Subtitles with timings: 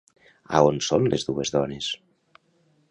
[0.59, 1.93] A on són les dues dones?